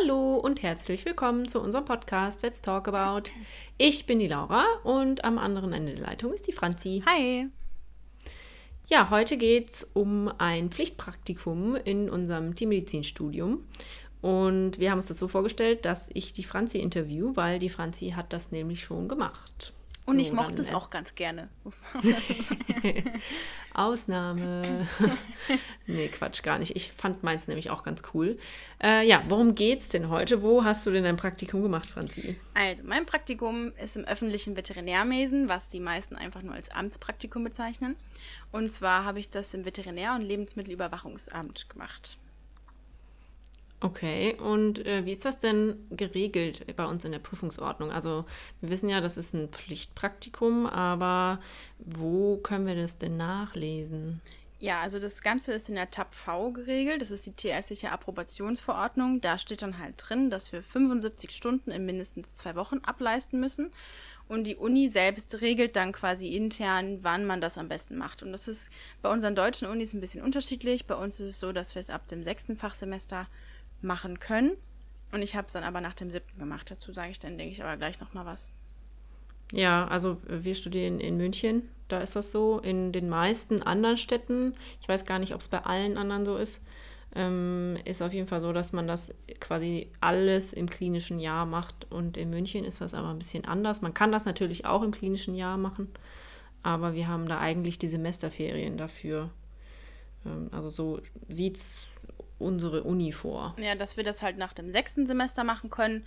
[0.00, 3.30] Hallo und herzlich willkommen zu unserem Podcast Let's Talk About.
[3.78, 7.02] Ich bin die Laura und am anderen Ende der Leitung ist die Franzi.
[7.04, 7.48] Hi.
[8.86, 13.64] Ja, heute geht es um ein Pflichtpraktikum in unserem Tiermedizinstudium.
[14.20, 18.10] Und wir haben uns das so vorgestellt, dass ich die Franzi interview, weil die Franzi
[18.10, 19.72] hat das nämlich schon gemacht.
[20.08, 21.50] Und ich mochte es auch ganz gerne.
[23.74, 24.88] Ausnahme.
[25.86, 26.74] nee, Quatsch, gar nicht.
[26.76, 28.38] Ich fand meins nämlich auch ganz cool.
[28.82, 30.40] Äh, ja, worum geht's denn heute?
[30.40, 32.36] Wo hast du denn dein Praktikum gemacht, Franzi?
[32.54, 37.94] Also, mein Praktikum ist im öffentlichen Veterinärwesen, was die meisten einfach nur als Amtspraktikum bezeichnen.
[38.50, 42.16] Und zwar habe ich das im Veterinär- und Lebensmittelüberwachungsamt gemacht.
[43.80, 47.92] Okay, und äh, wie ist das denn geregelt bei uns in der Prüfungsordnung?
[47.92, 48.24] Also
[48.60, 51.38] wir wissen ja, das ist ein Pflichtpraktikum, aber
[51.78, 54.20] wo können wir das denn nachlesen?
[54.60, 57.00] Ja, also das Ganze ist in der TAP V geregelt.
[57.00, 59.20] Das ist die tierärztliche Approbationsverordnung.
[59.20, 63.70] Da steht dann halt drin, dass wir 75 Stunden in mindestens zwei Wochen ableisten müssen.
[64.26, 68.24] Und die Uni selbst regelt dann quasi intern, wann man das am besten macht.
[68.24, 68.68] Und das ist
[69.00, 70.86] bei unseren deutschen Unis ein bisschen unterschiedlich.
[70.86, 73.28] Bei uns ist es so, dass wir es ab dem sechsten Fachsemester
[73.80, 74.52] machen können.
[75.12, 76.70] Und ich habe es dann aber nach dem siebten gemacht.
[76.70, 78.50] Dazu sage ich dann, denke ich, aber gleich nochmal was.
[79.52, 82.58] Ja, also wir studieren in München, da ist das so.
[82.58, 86.36] In den meisten anderen Städten, ich weiß gar nicht, ob es bei allen anderen so
[86.36, 86.62] ist,
[87.14, 91.90] ähm, ist auf jeden Fall so, dass man das quasi alles im klinischen Jahr macht.
[91.90, 93.80] Und in München ist das aber ein bisschen anders.
[93.80, 95.88] Man kann das natürlich auch im klinischen Jahr machen,
[96.62, 99.30] aber wir haben da eigentlich die Semesterferien dafür.
[100.26, 101.86] Ähm, also so sieht es
[102.38, 103.54] unsere Uni vor.
[103.58, 106.04] Ja, dass wir das halt nach dem sechsten Semester machen können.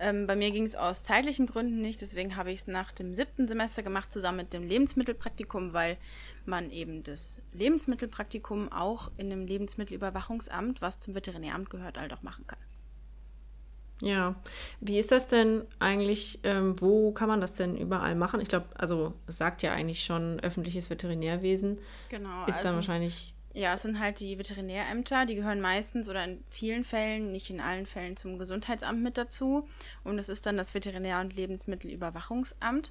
[0.00, 3.14] Ähm, bei mir ging es aus zeitlichen Gründen nicht, deswegen habe ich es nach dem
[3.14, 5.96] siebten Semester gemacht, zusammen mit dem Lebensmittelpraktikum, weil
[6.46, 12.46] man eben das Lebensmittelpraktikum auch in dem Lebensmittelüberwachungsamt, was zum Veterinäramt gehört, halt auch machen
[12.46, 12.58] kann.
[14.00, 14.34] Ja,
[14.80, 18.40] wie ist das denn eigentlich, ähm, wo kann man das denn überall machen?
[18.40, 21.78] Ich glaube, also es sagt ja eigentlich schon öffentliches Veterinärwesen.
[22.08, 22.44] Genau.
[22.46, 26.42] Ist also, dann wahrscheinlich ja, es sind halt die Veterinärämter, die gehören meistens oder in
[26.50, 29.68] vielen Fällen, nicht in allen Fällen zum Gesundheitsamt mit dazu.
[30.02, 32.90] Und es ist dann das Veterinär- und Lebensmittelüberwachungsamt.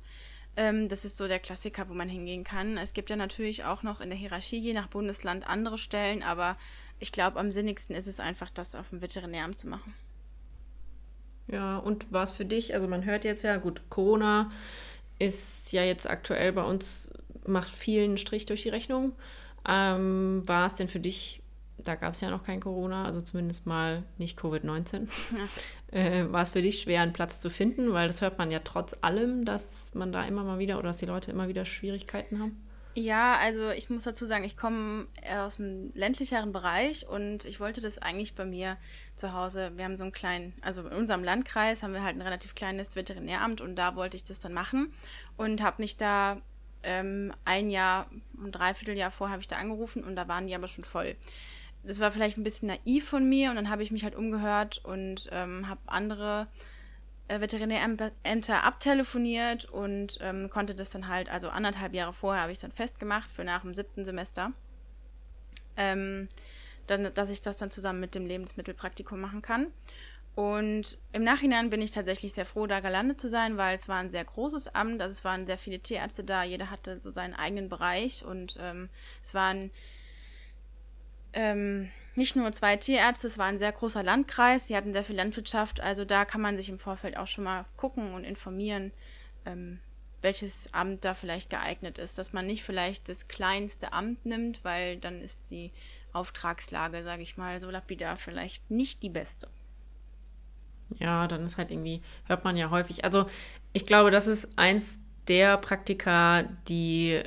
[0.56, 2.78] Ähm, das ist so der Klassiker, wo man hingehen kann.
[2.78, 6.58] Es gibt ja natürlich auch noch in der Hierarchie je nach Bundesland andere Stellen, aber
[7.00, 9.94] ich glaube, am sinnigsten ist es einfach, das auf dem Veterinäramt zu machen.
[11.48, 14.50] Ja, und war es für dich, also man hört jetzt ja, gut, Corona
[15.20, 17.12] ist ja jetzt aktuell bei uns,
[17.46, 19.14] macht vielen Strich durch die Rechnung.
[19.68, 21.42] Ähm, war es denn für dich,
[21.78, 25.08] da gab es ja noch kein Corona, also zumindest mal nicht Covid-19,
[25.38, 25.48] ja.
[26.00, 27.94] äh, war es für dich schwer, einen Platz zu finden?
[27.94, 30.98] Weil das hört man ja trotz allem, dass man da immer mal wieder oder dass
[30.98, 32.64] die Leute immer wieder Schwierigkeiten haben.
[32.96, 37.82] Ja, also ich muss dazu sagen, ich komme aus dem ländlicheren Bereich und ich wollte
[37.82, 38.78] das eigentlich bei mir
[39.16, 39.72] zu Hause.
[39.76, 42.96] Wir haben so einen kleinen, also in unserem Landkreis haben wir halt ein relativ kleines
[42.96, 44.94] Veterinäramt und da wollte ich das dann machen
[45.38, 46.40] und habe mich da
[46.84, 50.68] ähm, ein Jahr, ein Dreivierteljahr vorher habe ich da angerufen und da waren die aber
[50.68, 51.16] schon voll.
[51.84, 54.82] Das war vielleicht ein bisschen naiv von mir und dann habe ich mich halt umgehört
[54.86, 56.48] und ähm, habe andere
[57.28, 62.58] äh, Veterinärämter abtelefoniert und ähm, konnte das dann halt, also anderthalb Jahre vorher habe ich
[62.58, 64.52] es dann festgemacht für nach dem siebten Semester.
[65.76, 66.30] Ähm,
[66.88, 69.68] dann, dass ich das dann zusammen mit dem Lebensmittelpraktikum machen kann.
[70.36, 73.98] Und im Nachhinein bin ich tatsächlich sehr froh, da gelandet zu sein, weil es war
[73.98, 77.36] ein sehr großes Amt, also es waren sehr viele Tierärzte da, jeder hatte so seinen
[77.36, 78.26] eigenen Bereich.
[78.26, 78.90] Und ähm,
[79.22, 79.70] es waren
[81.34, 85.16] ähm, nicht nur zwei Tierärzte, es war ein sehr großer Landkreis, die hatten sehr viel
[85.16, 88.92] Landwirtschaft, also da kann man sich im Vorfeld auch schon mal gucken und informieren,
[89.46, 89.80] ähm,
[90.22, 94.98] welches Amt da vielleicht geeignet ist, dass man nicht vielleicht das kleinste Amt nimmt, weil
[94.98, 95.72] dann ist die
[96.14, 99.48] Auftragslage, sage ich mal, so lapidar vielleicht nicht die beste.
[101.00, 103.04] Ja, dann ist halt irgendwie, hört man ja häufig.
[103.04, 103.26] Also
[103.74, 107.22] ich glaube, das ist eins der Praktika, die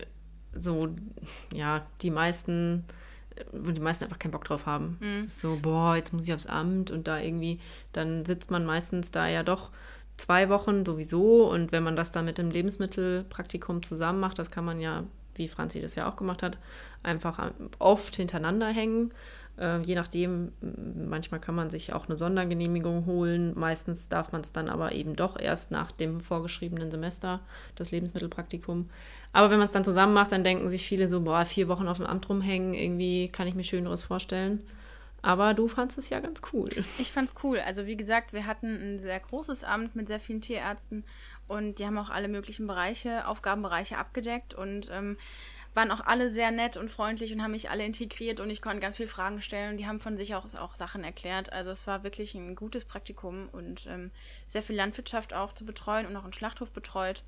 [0.54, 0.88] so,
[1.52, 2.84] ja, die meisten,
[3.52, 4.98] wo die meisten einfach keinen Bock drauf haben.
[5.00, 5.16] Mhm.
[5.16, 7.60] Es ist so, boah, jetzt muss ich aufs Amt und da irgendwie,
[7.92, 9.70] dann sitzt man meistens da ja doch
[10.16, 14.64] zwei Wochen sowieso und wenn man das dann mit dem Lebensmittelpraktikum zusammen macht, das kann
[14.64, 15.04] man ja,
[15.34, 16.58] wie Franzi das ja auch gemacht hat,
[17.02, 19.12] einfach oft hintereinander hängen.
[19.58, 23.52] Äh, je nachdem, manchmal kann man sich auch eine Sondergenehmigung holen.
[23.56, 27.40] Meistens darf man es dann aber eben doch erst nach dem vorgeschriebenen Semester,
[27.74, 28.90] das Lebensmittelpraktikum.
[29.32, 31.88] Aber wenn man es dann zusammen macht, dann denken sich viele so, boah, vier Wochen
[31.88, 34.62] auf dem Amt rumhängen, irgendwie kann ich mir Schöneres vorstellen.
[35.22, 36.70] Aber du fandest es ja ganz cool.
[36.98, 37.58] Ich fand's cool.
[37.58, 41.04] Also wie gesagt, wir hatten ein sehr großes Amt mit sehr vielen Tierärzten
[41.48, 45.16] und die haben auch alle möglichen Bereiche, Aufgabenbereiche abgedeckt und ähm,
[45.76, 48.80] waren auch alle sehr nett und freundlich und haben mich alle integriert und ich konnte
[48.80, 51.52] ganz viele Fragen stellen und die haben von sich auch, auch Sachen erklärt.
[51.52, 54.10] Also es war wirklich ein gutes Praktikum und ähm,
[54.48, 57.22] sehr viel Landwirtschaft auch zu betreuen und auch einen Schlachthof betreut.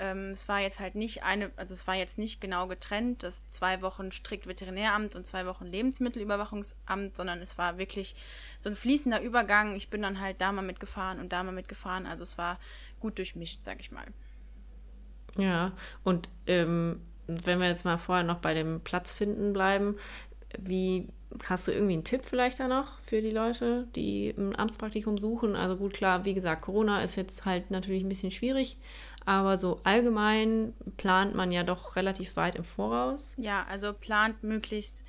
[0.00, 3.48] Ähm, es war jetzt halt nicht eine, also es war jetzt nicht genau getrennt, das
[3.48, 8.16] zwei Wochen strikt Veterinäramt und zwei Wochen Lebensmittelüberwachungsamt, sondern es war wirklich
[8.58, 9.76] so ein fließender Übergang.
[9.76, 12.06] Ich bin dann halt da mal mitgefahren und da mal mitgefahren.
[12.06, 12.58] Also es war
[12.98, 14.06] gut durchmischt, sag ich mal.
[15.36, 19.96] Ja, und ähm, wenn wir jetzt mal vorher noch bei dem Platz finden bleiben,
[20.58, 21.08] wie
[21.48, 25.56] hast du irgendwie einen Tipp vielleicht da noch für die Leute, die ein Amtspraktikum suchen?
[25.56, 28.76] Also gut, klar, wie gesagt, Corona ist jetzt halt natürlich ein bisschen schwierig,
[29.24, 33.34] aber so allgemein plant man ja doch relativ weit im Voraus.
[33.36, 35.04] Ja, also plant möglichst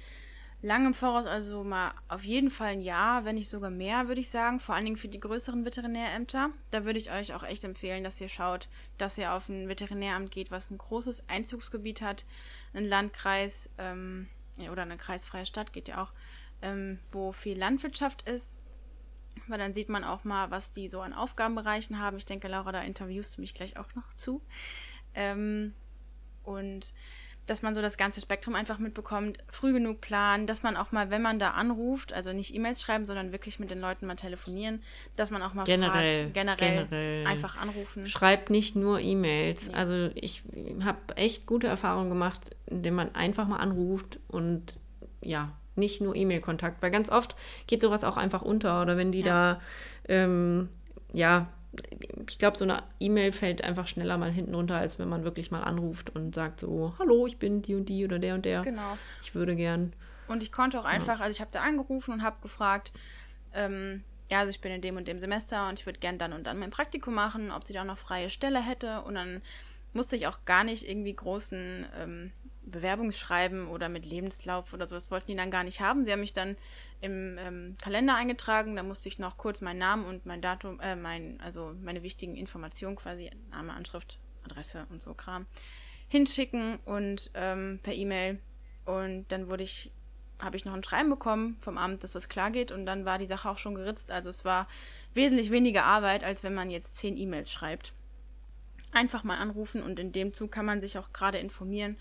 [0.65, 4.21] lang im Voraus, also mal auf jeden Fall ein Jahr, wenn nicht sogar mehr, würde
[4.21, 4.59] ich sagen.
[4.59, 6.49] Vor allen Dingen für die größeren Veterinärämter.
[6.71, 8.67] Da würde ich euch auch echt empfehlen, dass ihr schaut,
[8.97, 12.25] dass ihr auf ein Veterinäramt geht, was ein großes Einzugsgebiet hat,
[12.73, 14.27] ein Landkreis ähm,
[14.71, 16.11] oder eine kreisfreie Stadt geht ja auch,
[16.63, 18.57] ähm, wo viel Landwirtschaft ist.
[19.47, 22.17] Weil dann sieht man auch mal, was die so an Aufgabenbereichen haben.
[22.17, 24.41] Ich denke, Laura, da interviewst du mich gleich auch noch zu.
[25.13, 25.75] Ähm,
[26.41, 26.93] und
[27.45, 31.09] dass man so das ganze Spektrum einfach mitbekommt, früh genug planen, dass man auch mal,
[31.09, 34.81] wenn man da anruft, also nicht E-Mails schreiben, sondern wirklich mit den Leuten mal telefonieren,
[35.15, 38.07] dass man auch mal generell, fragt, generell, generell einfach anrufen.
[38.07, 39.67] Schreibt nicht nur E-Mails.
[39.67, 39.73] Ja.
[39.73, 40.43] Also ich
[40.83, 44.75] habe echt gute Erfahrungen gemacht, indem man einfach mal anruft und
[45.21, 47.35] ja, nicht nur E-Mail-Kontakt, weil ganz oft
[47.67, 49.25] geht sowas auch einfach unter oder wenn die ja.
[49.53, 49.61] da
[50.07, 50.69] ähm,
[51.11, 51.47] ja
[52.27, 55.51] ich glaube, so eine E-Mail fällt einfach schneller mal hinten runter, als wenn man wirklich
[55.51, 58.61] mal anruft und sagt so, hallo, ich bin die und die oder der und der.
[58.61, 58.97] Genau.
[59.21, 59.93] Ich würde gern.
[60.27, 62.93] Und ich konnte auch einfach, also ich habe da angerufen und habe gefragt,
[63.53, 66.33] ähm, ja, also ich bin in dem und dem Semester und ich würde gern dann
[66.33, 69.01] und dann mein Praktikum machen, ob sie da noch freie Stelle hätte.
[69.01, 69.41] Und dann
[69.93, 72.31] musste ich auch gar nicht irgendwie großen ähm,
[72.65, 74.95] Bewerbungsschreiben oder mit Lebenslauf oder so.
[74.95, 76.05] Das wollten die dann gar nicht haben.
[76.05, 76.57] Sie haben mich dann
[77.01, 78.75] im ähm, Kalender eingetragen.
[78.75, 82.35] Da musste ich noch kurz meinen Namen und mein Datum, äh, mein, also meine wichtigen
[82.35, 85.45] Informationen quasi, Name, Anschrift, Adresse und so Kram,
[86.07, 88.39] hinschicken und ähm, per E-Mail.
[88.85, 89.91] Und dann wurde ich,
[90.39, 92.71] habe ich noch ein Schreiben bekommen vom Amt, dass das klar geht.
[92.71, 94.11] Und dann war die Sache auch schon geritzt.
[94.11, 94.67] Also es war
[95.13, 97.93] wesentlich weniger Arbeit, als wenn man jetzt zehn E-Mails schreibt.
[98.91, 101.97] Einfach mal anrufen und in dem Zug kann man sich auch gerade informieren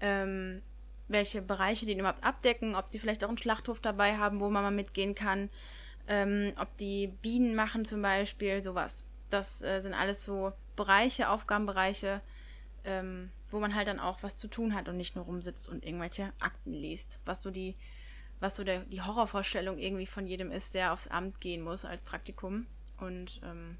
[0.00, 0.62] ähm,
[1.08, 4.62] welche Bereiche die überhaupt abdecken, ob die vielleicht auch einen Schlachthof dabei haben, wo man
[4.62, 5.50] mal mitgehen kann,
[6.08, 9.04] ähm, ob die Bienen machen zum Beispiel, sowas.
[9.30, 12.20] Das äh, sind alles so Bereiche, Aufgabenbereiche,
[12.84, 15.84] ähm, wo man halt dann auch was zu tun hat und nicht nur rumsitzt und
[15.84, 17.74] irgendwelche Akten liest, was so die,
[18.40, 22.02] was so der, die Horrorvorstellung irgendwie von jedem ist, der aufs Amt gehen muss als
[22.02, 22.66] Praktikum.
[22.98, 23.78] Und ähm,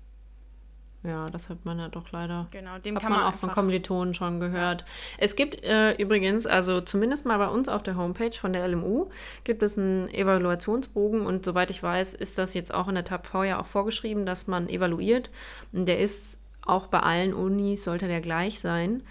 [1.05, 2.49] ja, das hat man ja doch leider.
[2.51, 4.87] Genau, dem hat kann man, man auch von Kommilitonen schon gehört.
[5.19, 9.11] Es gibt äh, übrigens, also zumindest mal bei uns auf der Homepage von der LMU,
[9.45, 13.27] gibt es einen Evaluationsbogen und soweit ich weiß, ist das jetzt auch in der TAP
[13.27, 15.31] V ja auch vorgeschrieben, dass man evaluiert.
[15.73, 19.03] Der ist auch bei allen Unis, sollte der gleich sein.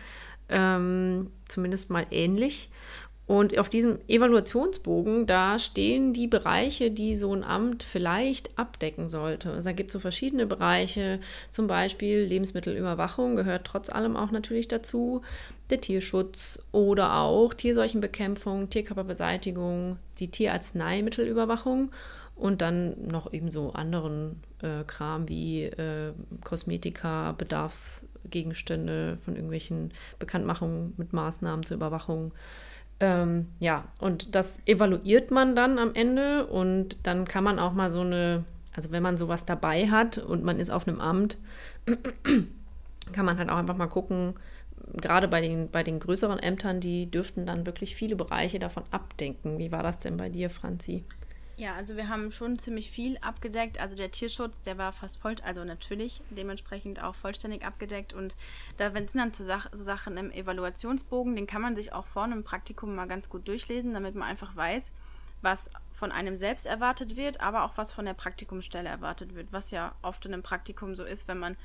[0.49, 2.69] Ähm, zumindest mal ähnlich.
[3.25, 9.51] Und auf diesem Evaluationsbogen, da stehen die Bereiche, die so ein Amt vielleicht abdecken sollte.
[9.51, 14.67] Also da gibt es so verschiedene Bereiche, zum Beispiel Lebensmittelüberwachung gehört trotz allem auch natürlich
[14.67, 15.21] dazu,
[15.69, 21.91] der Tierschutz oder auch Tierseuchenbekämpfung, Tierkörperbeseitigung, die Tierarzneimittelüberwachung
[22.35, 26.11] und dann noch eben so anderen äh, Kram wie äh,
[26.43, 32.33] Kosmetika, Bedarfsgegenstände von irgendwelchen Bekanntmachungen mit Maßnahmen zur Überwachung
[32.99, 37.89] ähm, ja, und das evaluiert man dann am Ende und dann kann man auch mal
[37.89, 38.45] so eine,
[38.75, 41.37] also wenn man sowas dabei hat und man ist auf einem Amt,
[43.13, 44.35] kann man halt auch einfach mal gucken,
[44.93, 49.57] gerade bei den, bei den größeren Ämtern, die dürften dann wirklich viele Bereiche davon abdenken.
[49.57, 51.03] Wie war das denn bei dir, Franzi?
[51.55, 53.79] Ja, also wir haben schon ziemlich viel abgedeckt.
[53.79, 58.11] Also der Tierschutz, der war fast voll, also natürlich dementsprechend auch vollständig abgedeckt.
[58.11, 58.35] Und
[58.77, 62.33] da sind dann so, Sach so Sachen im Evaluationsbogen, den kann man sich auch vorne
[62.33, 64.91] im Praktikum mal ganz gut durchlesen, damit man einfach weiß,
[65.43, 69.69] was von einem selbst erwartet wird, aber auch was von der Praktikumsstelle erwartet wird, was
[69.69, 71.55] ja oft in einem Praktikum so ist, wenn man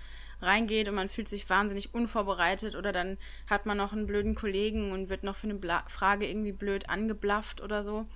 [0.42, 3.16] reingeht und man fühlt sich wahnsinnig unvorbereitet oder dann
[3.48, 6.90] hat man noch einen blöden Kollegen und wird noch für eine Bla Frage irgendwie blöd
[6.90, 8.06] angeblafft oder so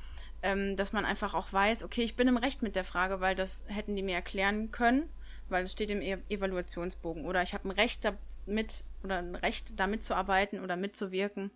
[0.42, 3.34] ähm, dass man einfach auch weiß, okay, ich bin im Recht mit der Frage, weil
[3.34, 5.08] das hätten die mir erklären können,
[5.48, 7.24] weil es steht im e Evaluationsbogen.
[7.24, 11.50] Oder ich habe ein Recht damit oder ein Recht, da mitzuarbeiten oder mitzuwirken.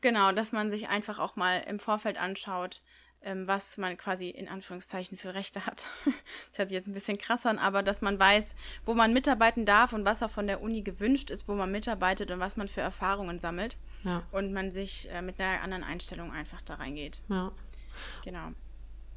[0.00, 2.82] Genau, dass man sich einfach auch mal im Vorfeld anschaut,
[3.22, 5.86] ähm, was man quasi in Anführungszeichen für Rechte hat.
[6.04, 8.54] das hört sich jetzt ein bisschen krass an, aber dass man weiß,
[8.84, 12.30] wo man mitarbeiten darf und was auch von der Uni gewünscht ist, wo man mitarbeitet
[12.30, 13.78] und was man für Erfahrungen sammelt.
[14.02, 14.22] Ja.
[14.30, 17.22] Und man sich äh, mit einer anderen Einstellung einfach da reingeht.
[17.28, 17.50] Ja.
[18.24, 18.48] Genau.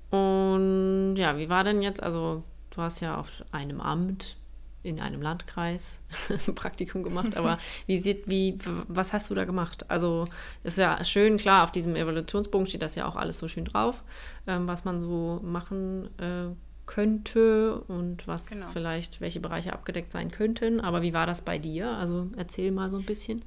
[0.10, 4.38] Und ja, wie war denn jetzt, also du hast ja auf einem Amt
[4.84, 7.58] in einem Landkreis ein Praktikum gemacht, aber
[7.88, 8.58] wie sieht, wie,
[8.88, 9.90] was hast du da gemacht?
[9.90, 10.26] Also
[10.64, 14.04] ist ja schön, klar, auf diesem Evaluationsbogen steht das ja auch alles so schön drauf,
[14.46, 16.56] ähm, was man so machen äh,
[16.86, 18.68] könnte und was genau.
[18.72, 20.80] vielleicht, welche Bereiche abgedeckt sein könnten.
[20.80, 21.92] Aber wie war das bei dir?
[21.92, 23.44] Also erzähl mal so ein bisschen.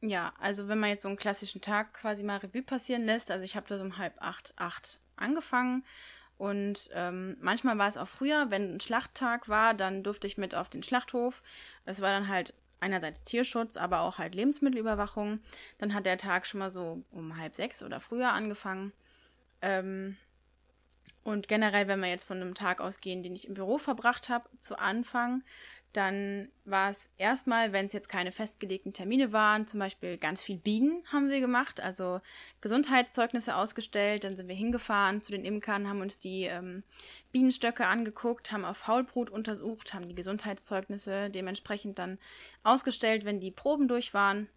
[0.00, 3.44] Ja, also wenn man jetzt so einen klassischen Tag quasi mal Revue passieren lässt, also
[3.44, 5.84] ich habe da so um halb acht, acht angefangen
[6.38, 10.54] und ähm, manchmal war es auch früher, wenn ein Schlachttag war, dann durfte ich mit
[10.54, 11.42] auf den Schlachthof.
[11.84, 15.40] Es war dann halt einerseits Tierschutz, aber auch halt Lebensmittelüberwachung.
[15.78, 18.92] Dann hat der Tag schon mal so um halb sechs oder früher angefangen.
[19.62, 20.16] Ähm,
[21.24, 24.48] und generell, wenn wir jetzt von einem Tag ausgehen, den ich im Büro verbracht habe,
[24.60, 25.42] zu Anfang,
[25.92, 30.58] dann war es erstmal, wenn es jetzt keine festgelegten Termine waren, zum Beispiel ganz viel
[30.58, 32.20] Bienen haben wir gemacht, also
[32.60, 34.24] Gesundheitszeugnisse ausgestellt.
[34.24, 36.82] Dann sind wir hingefahren zu den Imkern, haben uns die ähm,
[37.32, 42.18] Bienenstöcke angeguckt, haben auf Faulbrut untersucht, haben die Gesundheitszeugnisse dementsprechend dann
[42.62, 44.48] ausgestellt, wenn die Proben durch waren.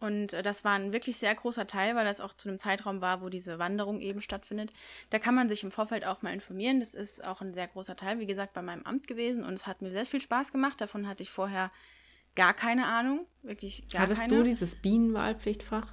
[0.00, 3.00] Und äh, das war ein wirklich sehr großer Teil, weil das auch zu einem Zeitraum
[3.00, 4.72] war, wo diese Wanderung eben stattfindet.
[5.10, 6.80] Da kann man sich im Vorfeld auch mal informieren.
[6.80, 9.44] Das ist auch ein sehr großer Teil, wie gesagt, bei meinem Amt gewesen.
[9.44, 10.80] Und es hat mir sehr viel Spaß gemacht.
[10.80, 11.70] Davon hatte ich vorher
[12.36, 13.26] gar keine Ahnung.
[13.42, 14.32] Wirklich gar Hattest keine.
[14.34, 15.92] Hattest du dieses Bienenwahlpflichtfach?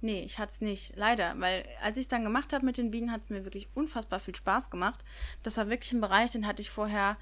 [0.00, 0.96] Nee, ich hatte es nicht.
[0.96, 1.34] Leider.
[1.38, 4.20] Weil als ich es dann gemacht habe mit den Bienen, hat es mir wirklich unfassbar
[4.20, 5.04] viel Spaß gemacht.
[5.42, 7.16] Das war wirklich ein Bereich, den hatte ich vorher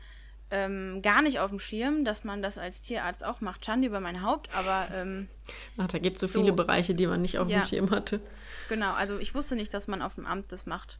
[0.52, 3.64] ähm, gar nicht auf dem Schirm, dass man das als Tierarzt auch macht.
[3.64, 4.87] Schande über mein Haupt, aber.
[4.94, 5.28] Ähm,
[5.78, 7.90] Ach, da gibt es so, so viele Bereiche, die man nicht auf ja, dem Schirm
[7.90, 8.21] hatte.
[8.68, 10.99] Genau, also ich wusste nicht, dass man auf dem Amt das macht.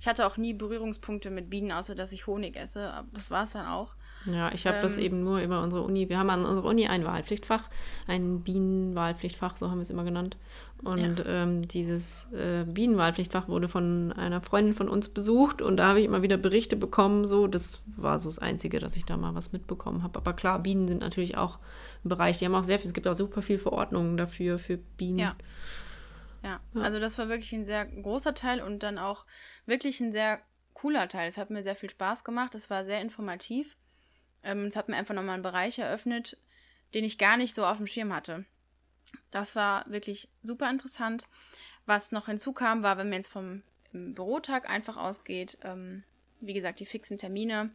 [0.00, 2.90] Ich hatte auch nie Berührungspunkte mit Bienen, außer dass ich Honig esse.
[2.90, 3.94] Aber das war es dann auch.
[4.26, 6.08] Ja, ich habe ähm, das eben nur über unsere Uni.
[6.08, 7.68] Wir haben an unserer Uni ein Wahlpflichtfach,
[8.06, 10.36] ein Bienenwahlpflichtfach, so haben wir es immer genannt.
[10.82, 11.24] Und ja.
[11.26, 16.06] ähm, dieses äh, Bienenwahlpflichtfach wurde von einer Freundin von uns besucht und da habe ich
[16.06, 17.26] immer wieder Berichte bekommen.
[17.26, 20.18] So, das war so das Einzige, dass ich da mal was mitbekommen habe.
[20.18, 21.58] Aber klar, Bienen sind natürlich auch
[22.04, 22.38] ein Bereich.
[22.38, 22.88] Die haben auch sehr viel.
[22.88, 25.18] Es gibt auch super viele Verordnungen dafür für Bienen.
[25.18, 25.36] Ja.
[26.42, 29.24] Ja, also das war wirklich ein sehr großer Teil und dann auch
[29.64, 30.38] wirklich ein sehr
[30.74, 31.28] cooler Teil.
[31.28, 32.54] Es hat mir sehr viel Spaß gemacht.
[32.54, 33.76] Es war sehr informativ.
[34.46, 36.38] Ähm, es hat mir einfach nochmal einen Bereich eröffnet,
[36.94, 38.44] den ich gar nicht so auf dem Schirm hatte.
[39.30, 41.28] Das war wirklich super interessant.
[41.84, 43.62] Was noch hinzukam, war, wenn man jetzt vom
[43.92, 46.04] Bürotag einfach ausgeht, ähm,
[46.40, 47.70] wie gesagt, die fixen Termine.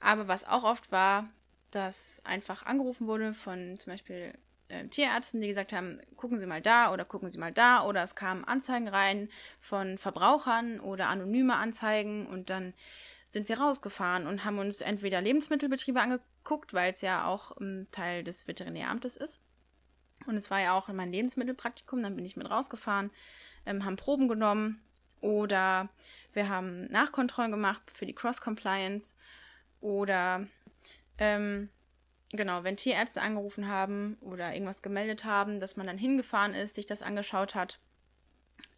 [0.00, 1.28] Aber was auch oft war,
[1.70, 4.32] dass einfach angerufen wurde von zum Beispiel
[4.68, 7.84] äh, Tierärzten, die gesagt haben, gucken Sie mal da oder gucken Sie mal da.
[7.84, 9.28] Oder es kamen Anzeigen rein
[9.60, 12.26] von Verbrauchern oder anonyme Anzeigen.
[12.26, 12.74] Und dann
[13.28, 18.24] sind wir rausgefahren und haben uns entweder Lebensmittelbetriebe angeguckt, weil es ja auch ähm, Teil
[18.24, 19.40] des Veterinäramtes ist.
[20.26, 23.10] Und es war ja auch mein Lebensmittelpraktikum, dann bin ich mit rausgefahren,
[23.66, 24.80] ähm, haben Proben genommen.
[25.20, 25.88] Oder
[26.32, 29.14] wir haben Nachkontrollen gemacht für die Cross-Compliance.
[29.80, 30.46] Oder
[31.18, 31.70] ähm,
[32.36, 36.86] genau, wenn Tierärzte angerufen haben oder irgendwas gemeldet haben, dass man dann hingefahren ist, sich
[36.86, 37.78] das angeschaut hat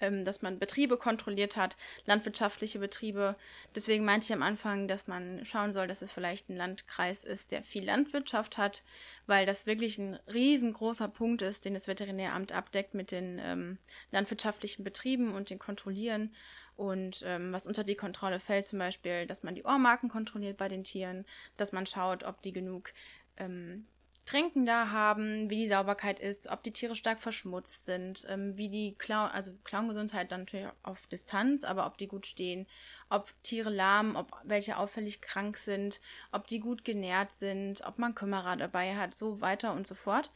[0.00, 3.36] ähm, dass man Betriebe kontrolliert hat, landwirtschaftliche Betriebe.
[3.74, 7.52] Deswegen meinte ich am Anfang, dass man schauen soll, dass es vielleicht ein Landkreis ist,
[7.52, 8.82] der viel Landwirtschaft hat,
[9.26, 13.78] weil das wirklich ein riesengroßer Punkt ist, den das Veterinäramt abdeckt mit den ähm,
[14.10, 16.34] landwirtschaftlichen Betrieben und den Kontrollieren.
[16.76, 20.68] Und ähm, was unter die Kontrolle fällt, zum Beispiel, dass man die Ohrmarken kontrolliert bei
[20.68, 21.24] den Tieren,
[21.56, 22.92] dass man schaut, ob die genug
[23.36, 23.86] ähm,
[24.26, 28.68] Trinken da haben, wie die Sauberkeit ist, ob die Tiere stark verschmutzt sind, ähm, wie
[28.68, 32.66] die Clown, also Clowngesundheit dann natürlich auf Distanz, aber ob die gut stehen,
[33.08, 36.00] ob Tiere lahmen, ob welche auffällig krank sind,
[36.32, 40.32] ob die gut genährt sind, ob man Kümmerer dabei hat, so weiter und so fort.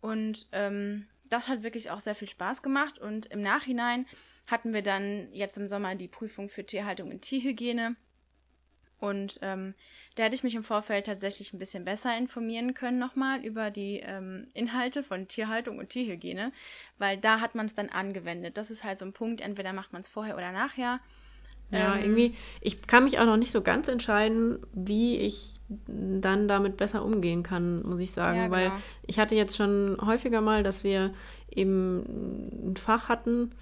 [0.00, 4.06] Und ähm, das hat wirklich auch sehr viel Spaß gemacht und im Nachhinein
[4.46, 7.96] hatten wir dann jetzt im Sommer die Prüfung für Tierhaltung und Tierhygiene
[9.00, 9.74] und ähm,
[10.14, 14.00] da hätte ich mich im Vorfeld tatsächlich ein bisschen besser informieren können nochmal über die
[14.00, 16.52] ähm, Inhalte von Tierhaltung und Tierhygiene,
[16.98, 18.56] weil da hat man es dann angewendet.
[18.56, 21.00] Das ist halt so ein Punkt, entweder macht man es vorher oder nachher.
[21.70, 26.48] Ja, ähm, irgendwie, ich kann mich auch noch nicht so ganz entscheiden, wie ich dann
[26.48, 28.36] damit besser umgehen kann, muss ich sagen.
[28.36, 28.56] Ja, genau.
[28.56, 28.72] Weil
[29.06, 31.12] ich hatte jetzt schon häufiger mal, dass wir
[31.50, 33.52] eben ein Fach hatten,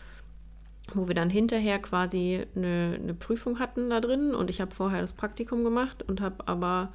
[0.94, 5.00] wo wir dann hinterher quasi eine, eine Prüfung hatten da drin und ich habe vorher
[5.00, 6.92] das Praktikum gemacht und habe aber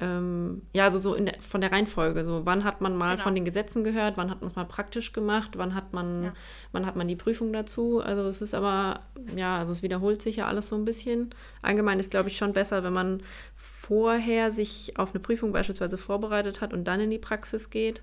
[0.00, 2.24] ähm, ja, also so der, von der Reihenfolge.
[2.24, 3.22] So, wann hat man mal genau.
[3.22, 6.32] von den Gesetzen gehört, wann hat man es mal praktisch gemacht, wann hat man, ja.
[6.70, 8.00] wann hat man die Prüfung dazu.
[8.00, 9.00] Also es ist aber,
[9.34, 11.30] ja, also es wiederholt sich ja alles so ein bisschen.
[11.62, 13.22] Allgemein ist, glaube ich, schon besser, wenn man
[13.56, 18.02] vorher sich auf eine Prüfung beispielsweise vorbereitet hat und dann in die Praxis geht.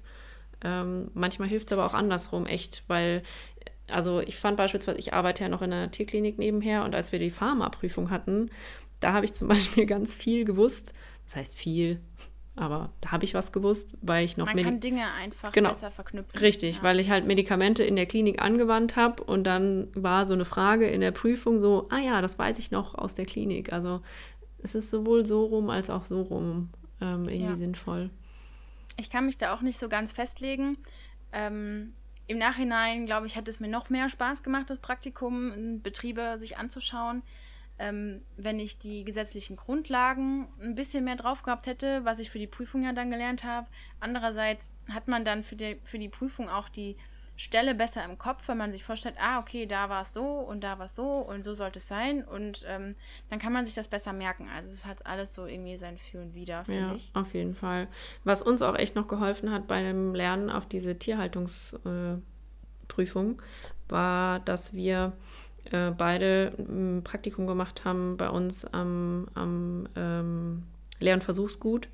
[0.62, 3.24] Ähm, manchmal hilft es aber auch andersrum echt, weil
[3.89, 7.20] also ich fand beispielsweise, ich arbeite ja noch in einer Tierklinik nebenher und als wir
[7.20, 8.50] die Pharmaprüfung hatten,
[9.00, 10.94] da habe ich zum Beispiel ganz viel gewusst,
[11.25, 12.00] das heißt viel,
[12.56, 15.70] aber da habe ich was gewusst, weil ich noch Man Medi kann Dinge einfach genau.
[15.70, 16.39] besser verknüpfen.
[16.39, 16.84] Richtig, ja.
[16.84, 20.88] weil ich halt Medikamente in der Klinik angewandt habe und dann war so eine Frage
[20.88, 23.74] in der Prüfung so, ah ja, das weiß ich noch aus der Klinik.
[23.74, 24.01] Also
[24.63, 26.70] es ist sowohl so rum als auch so rum
[27.01, 27.58] ähm, irgendwie ja.
[27.58, 28.10] sinnvoll.
[28.98, 30.77] Ich kann mich da auch nicht so ganz festlegen.
[31.34, 31.94] Ähm,
[32.27, 36.38] Im Nachhinein, glaube ich, hat es mir noch mehr Spaß gemacht, das Praktikum in Betriebe
[36.39, 37.22] sich anzuschauen
[37.77, 42.39] ähm, wenn ich die gesetzlichen Grundlagen ein bisschen mehr drauf gehabt hätte, was ich für
[42.39, 43.67] die Prüfung ja dann gelernt habe.
[44.00, 46.96] Andererseits hat man dann für die, für die Prüfung auch die
[47.38, 50.63] Stelle besser im Kopf, wenn man sich vorstellt, ah, okay, da war es so und
[50.63, 52.96] da war es so und so sollte es sein und ähm,
[53.30, 54.48] dann kann man sich das besser merken.
[54.56, 57.12] Also es hat alles so irgendwie sein Für und Wider, finde ja, ich.
[57.13, 57.88] auf jeden Fall.
[58.24, 62.22] Was uns auch echt noch geholfen hat bei dem Lernen auf diese Tierhaltungsprüfung,
[63.42, 63.44] äh,
[63.89, 65.12] war, dass wir
[65.72, 70.63] äh, beide ein Praktikum gemacht haben bei uns am, am ähm,
[71.00, 71.89] Lehr- und Versuchsgut.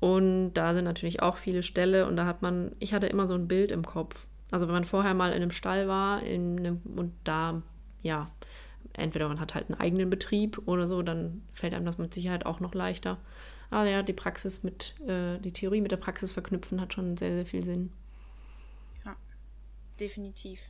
[0.00, 3.34] Und da sind natürlich auch viele Ställe und da hat man, ich hatte immer so
[3.34, 4.26] ein Bild im Kopf.
[4.50, 7.62] Also wenn man vorher mal in einem Stall war in einem, und da,
[8.02, 8.30] ja,
[8.92, 12.46] entweder man hat halt einen eigenen Betrieb oder so, dann fällt einem das mit Sicherheit
[12.46, 13.18] auch noch leichter.
[13.70, 17.32] Aber ja, die Praxis mit, äh, die Theorie mit der Praxis verknüpfen hat schon sehr,
[17.34, 17.92] sehr viel Sinn.
[19.04, 19.16] Ja,
[19.98, 20.60] definitiv.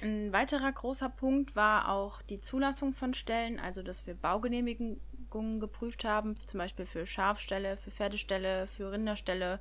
[0.00, 6.04] Ein weiterer großer Punkt war auch die Zulassung von Stellen, also dass wir Baugenehmigungen geprüft
[6.04, 9.58] haben, zum Beispiel für Schafställe, für Pferdeställe, für Rinderställe,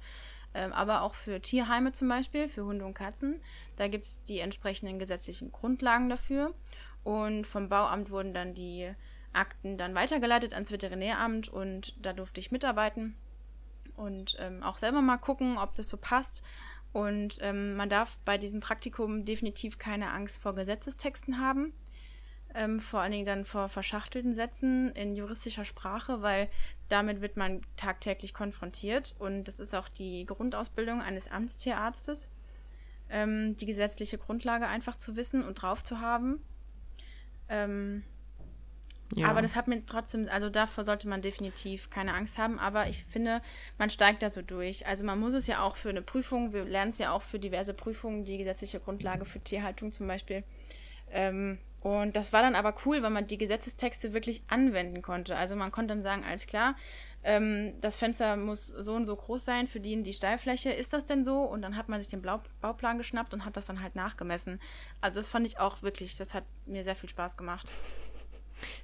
[0.53, 3.41] aber auch für Tierheime zum Beispiel, für Hunde und Katzen.
[3.75, 6.53] Da gibt es die entsprechenden gesetzlichen Grundlagen dafür.
[7.03, 8.91] Und vom Bauamt wurden dann die
[9.33, 13.15] Akten dann weitergeleitet ans Veterinäramt und da durfte ich mitarbeiten
[13.95, 16.43] und ähm, auch selber mal gucken, ob das so passt.
[16.93, 21.73] Und ähm, man darf bei diesem Praktikum definitiv keine Angst vor Gesetzestexten haben.
[22.57, 26.49] Ähm, vor allen Dingen dann vor verschachtelten Sätzen in juristischer Sprache, weil
[26.89, 29.15] damit wird man tagtäglich konfrontiert.
[29.19, 32.27] Und das ist auch die Grundausbildung eines Amtstierarztes,
[33.11, 36.41] ähm, die gesetzliche Grundlage einfach zu wissen und drauf zu haben.
[37.47, 38.01] Ähm,
[39.15, 39.27] ja.
[39.27, 42.57] Aber das hat mir trotzdem, also davor sollte man definitiv keine Angst haben.
[42.57, 43.43] Aber ich finde,
[43.77, 44.87] man steigt da so durch.
[44.87, 47.37] Also man muss es ja auch für eine Prüfung, wir lernen es ja auch für
[47.37, 50.43] diverse Prüfungen, die gesetzliche Grundlage für Tierhaltung zum Beispiel.
[51.11, 55.35] Ähm, und das war dann aber cool, weil man die Gesetzestexte wirklich anwenden konnte.
[55.35, 56.75] Also man konnte dann sagen, alles klar,
[57.23, 60.71] ähm, das Fenster muss so und so groß sein für die in die Steilfläche.
[60.71, 61.41] Ist das denn so?
[61.41, 64.59] Und dann hat man sich den Blau Bauplan geschnappt und hat das dann halt nachgemessen.
[65.01, 67.71] Also das fand ich auch wirklich, das hat mir sehr viel Spaß gemacht.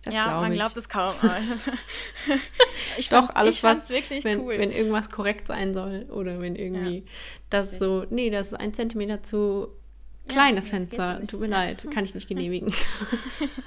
[0.03, 0.59] Das ja, man ich.
[0.59, 1.13] glaubt es kaum.
[2.97, 4.59] ich Doch, fand, alles, ich was, wirklich wenn, cool.
[4.59, 7.11] wenn irgendwas korrekt sein soll oder wenn irgendwie ja,
[7.49, 7.79] das richtig.
[7.79, 9.69] so, nee, das ist ein Zentimeter zu
[10.27, 12.73] klein, ja, Fenster, tut mir leid, kann ich nicht genehmigen.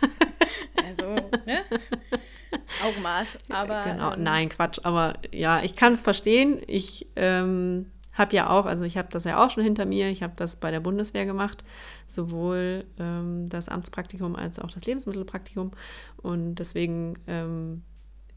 [0.89, 1.15] also,
[1.47, 1.63] ne?
[2.85, 3.85] Augenmaß, aber.
[3.85, 6.61] Genau, ähm, nein, Quatsch, aber ja, ich kann es verstehen.
[6.67, 10.23] Ich ähm, habe ja auch, also ich habe das ja auch schon hinter mir, ich
[10.23, 11.65] habe das bei der Bundeswehr gemacht,
[12.07, 15.73] sowohl ähm, das Amtspraktikum als auch das Lebensmittelpraktikum.
[16.23, 17.83] Und deswegen, ähm,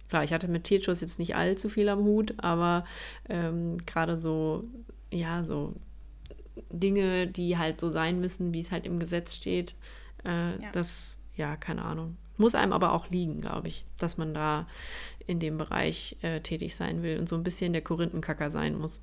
[0.10, 2.86] klar, ich hatte mit Tierschutz jetzt nicht allzu viel am Hut, aber
[3.30, 4.66] ähm, gerade so,
[5.12, 5.76] ja, so
[6.72, 9.76] Dinge, die halt so sein müssen, wie es halt im Gesetz steht,
[10.26, 10.72] äh, ja.
[10.72, 10.90] das,
[11.36, 12.18] ja, keine Ahnung.
[12.38, 14.68] Muss einem aber auch liegen, glaube ich, dass man da
[15.28, 19.02] in dem Bereich äh, tätig sein will und so ein bisschen der Korinthenkacker sein muss.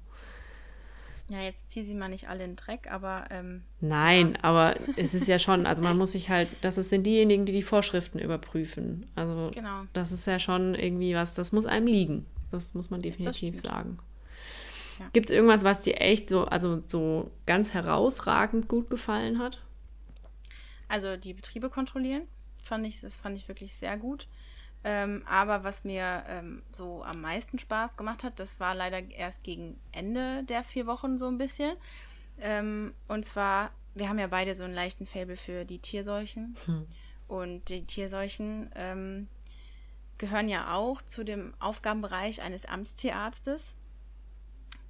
[1.28, 3.26] Ja, jetzt zieh sie mal nicht alle in den Dreck, aber.
[3.30, 4.38] Ähm, Nein, ja.
[4.42, 7.62] aber es ist ja schon, also man muss sich halt, das sind diejenigen, die die
[7.62, 9.06] Vorschriften überprüfen.
[9.16, 9.82] Also, genau.
[9.92, 12.26] das ist ja schon irgendwie was, das muss einem liegen.
[12.52, 13.98] Das muss man definitiv sagen.
[14.98, 15.08] Ja.
[15.12, 19.62] Gibt es irgendwas, was dir echt so, also so ganz herausragend gut gefallen hat?
[20.88, 22.22] Also die Betriebe kontrollieren,
[22.62, 24.28] fand ich, das fand ich wirklich sehr gut.
[24.84, 29.42] Ähm, aber was mir ähm, so am meisten Spaß gemacht hat, das war leider erst
[29.42, 31.76] gegen Ende der vier Wochen so ein bisschen.
[32.38, 36.56] Ähm, und zwar, wir haben ja beide so einen leichten Faible für die Tierseuchen.
[36.66, 36.86] Hm.
[37.26, 39.26] Und die Tierseuchen ähm,
[40.18, 43.64] gehören ja auch zu dem Aufgabenbereich eines Amtstierarztes.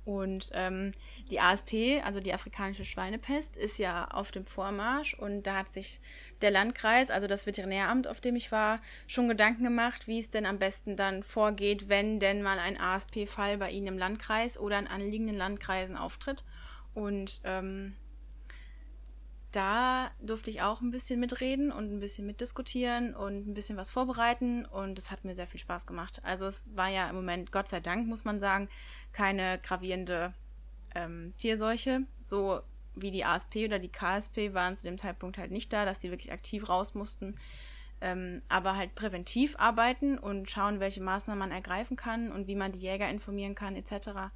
[0.07, 0.93] Und ähm,
[1.33, 5.99] die ASP, also die afrikanische Schweinepest, ist ja auf dem Vormarsch und da hat sich
[6.43, 10.47] der Landkreis, also das Veterinäramt, auf dem ich war, schon Gedanken gemacht, wie es denn
[10.47, 14.87] am besten dann vorgeht, wenn denn mal ein ASP-Fall bei Ihnen im Landkreis oder in
[14.87, 16.45] anliegenden Landkreisen auftritt.
[16.95, 17.97] Und ähm,
[19.57, 23.89] da durfte ich auch ein bisschen mitreden und ein bisschen mitdiskutieren und ein bisschen was
[23.89, 26.21] vorbereiten und es hat mir sehr viel Spaß gemacht.
[26.25, 28.69] Also es war ja im Moment, Gott sei Dank, muss man sagen,
[29.15, 30.35] keine gravierende
[30.95, 32.03] ähm, Tierseuche.
[32.23, 32.61] So
[32.95, 36.11] wie die ASP oder die KSP waren zu dem Zeitpunkt halt nicht da, dass sie
[36.11, 37.37] wirklich aktiv raus mussten.
[38.03, 42.73] Ähm, aber halt präventiv arbeiten und schauen, welche Maßnahmen man ergreifen kann und wie man
[42.73, 44.35] die Jäger informieren kann, etc.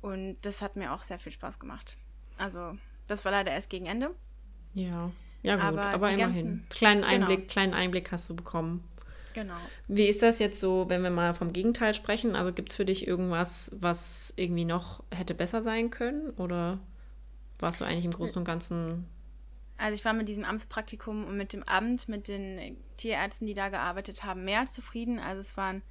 [0.00, 1.96] Und das hat mir auch sehr viel Spaß gemacht.
[2.38, 4.14] Also, das war leider erst gegen Ende.
[4.74, 5.10] Ja,
[5.42, 6.46] ja gut, aber, aber immerhin.
[6.46, 7.12] Ganzen, kleinen genau.
[7.12, 7.52] Einblick, genau.
[7.52, 8.84] kleinen Einblick hast du bekommen.
[9.34, 9.56] Genau.
[9.88, 12.36] Wie ist das jetzt so, wenn wir mal vom Gegenteil sprechen?
[12.36, 16.30] Also gibt es für dich irgendwas, was irgendwie noch hätte besser sein können?
[16.36, 16.78] Oder
[17.62, 19.06] warst du eigentlich im Großen und Ganzen.
[19.78, 23.68] Also ich war mit diesem Amtspraktikum und mit dem Amt, mit den Tierärzten, die da
[23.68, 25.18] gearbeitet haben, mehr als zufrieden.
[25.18, 25.82] Also es waren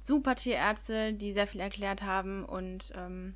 [0.00, 3.34] super Tierärzte, die sehr viel erklärt haben und ähm,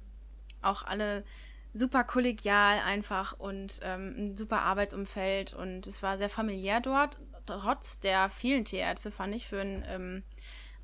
[0.62, 1.24] auch alle
[1.72, 8.00] super kollegial einfach und ähm, ein super Arbeitsumfeld und es war sehr familiär dort, trotz
[8.00, 10.22] der vielen Tierärzte, fand ich, für ein ähm,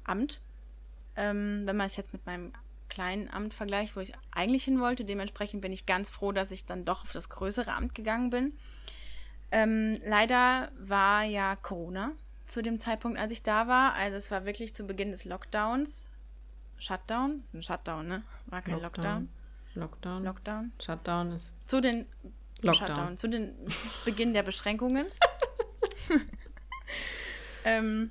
[0.05, 0.41] Amt.
[1.17, 2.53] Ähm, wenn man es jetzt mit meinem
[2.89, 5.05] kleinen Amt vergleicht, wo ich eigentlich hin wollte.
[5.05, 8.53] Dementsprechend bin ich ganz froh, dass ich dann doch auf das größere Amt gegangen bin.
[9.51, 12.13] Ähm, leider war ja Corona
[12.47, 13.95] zu dem Zeitpunkt, als ich da war.
[13.95, 16.07] Also es war wirklich zu Beginn des Lockdowns.
[16.79, 17.41] Shutdown?
[17.41, 18.23] Das ist ein Shutdown, ne?
[18.47, 19.05] War kein Lockdown.
[19.05, 19.29] Lockdown.
[19.77, 20.25] Lockdown.
[20.25, 20.73] Lockdown.
[20.83, 21.53] Shutdown ist.
[21.67, 22.07] Zu den
[22.63, 22.89] Lockdown.
[22.89, 23.55] Shutdown, zu den
[24.05, 25.07] Beginn der Beschränkungen.
[27.65, 28.11] ähm,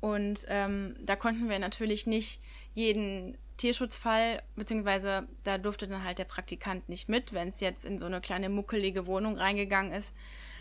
[0.00, 2.40] und ähm, da konnten wir natürlich nicht
[2.74, 7.98] jeden Tierschutzfall, beziehungsweise da durfte dann halt der Praktikant nicht mit, wenn es jetzt in
[7.98, 10.14] so eine kleine muckelige Wohnung reingegangen ist.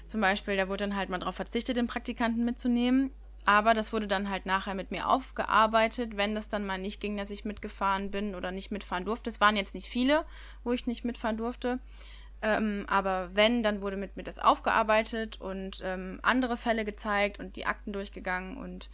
[0.07, 3.11] Zum Beispiel, da wurde dann halt mal darauf verzichtet, den Praktikanten mitzunehmen.
[3.47, 7.15] Aber das wurde dann halt nachher mit mir aufgearbeitet, wenn das dann mal nicht ging,
[7.15, 9.29] dass ich mitgefahren bin oder nicht mitfahren durfte.
[9.29, 10.25] Es waren jetzt nicht viele,
[10.65, 11.79] wo ich nicht mitfahren durfte.
[12.41, 17.55] Ähm, aber wenn, dann wurde mit mir das aufgearbeitet und ähm, andere Fälle gezeigt und
[17.55, 18.89] die Akten durchgegangen und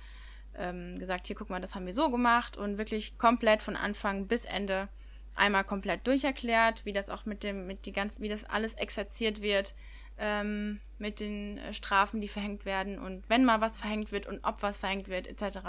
[0.55, 4.27] ähm, gesagt, hier guck mal, das haben wir so gemacht und wirklich komplett von Anfang
[4.27, 4.87] bis Ende
[5.33, 9.41] einmal komplett durcherklärt, wie das auch mit dem, mit die ganzen, wie das alles exerziert
[9.41, 9.73] wird,
[10.17, 14.39] ähm, mit den äh, Strafen, die verhängt werden und wenn mal was verhängt wird und
[14.43, 15.59] ob was verhängt wird, etc.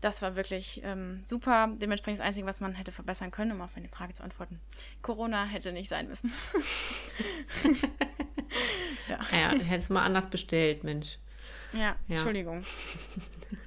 [0.00, 1.70] Das war wirklich ähm, super.
[1.80, 4.60] Dementsprechend das Einzige, was man hätte verbessern können, um auf eine Frage zu antworten.
[5.02, 6.32] Corona hätte nicht sein müssen.
[9.08, 9.18] ja.
[9.32, 11.18] ja, hättest du mal anders bestellt, Mensch.
[11.72, 11.96] Ja, ja.
[12.08, 12.64] Entschuldigung.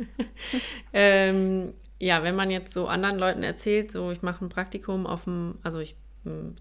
[0.94, 5.24] ähm, ja, wenn man jetzt so anderen Leuten erzählt, so ich mache ein Praktikum auf
[5.24, 5.96] dem, also ich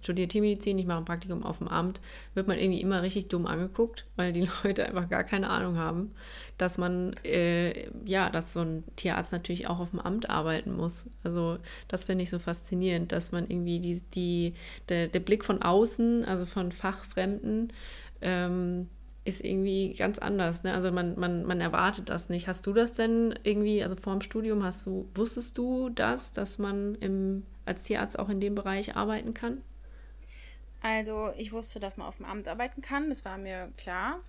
[0.03, 2.01] studiere Tiermedizin, ich mache ein Praktikum auf dem Amt,
[2.35, 6.13] wird man irgendwie immer richtig dumm angeguckt, weil die Leute einfach gar keine Ahnung haben,
[6.59, 11.07] dass man, äh, ja, dass so ein Tierarzt natürlich auch auf dem Amt arbeiten muss.
[11.25, 14.55] Also das finde ich so faszinierend, dass man irgendwie die, die,
[14.89, 17.73] der, der Blick von außen, also von Fachfremden,
[18.21, 18.89] ähm,
[19.27, 20.63] ist irgendwie ganz anders.
[20.63, 20.73] Ne?
[20.73, 22.47] Also man, man, man erwartet das nicht.
[22.47, 26.59] Hast du das denn irgendwie, also vor dem Studium, hast du, wusstest du das, dass
[26.59, 29.63] man im, als Tierarzt auch in dem Bereich arbeiten kann?
[30.83, 34.21] Also ich wusste, dass man auf dem Amt arbeiten kann, das war mir klar.